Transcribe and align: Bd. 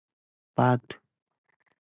Bd. 0.57 0.83